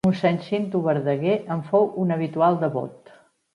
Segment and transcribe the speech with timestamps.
[0.05, 3.17] Mossèn Cinto Verdaguer en fou un habitual devot.